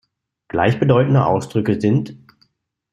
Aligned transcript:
Gleichbedeutende 0.47 1.23
Ausdrücke 1.27 1.77
sind 1.79 2.17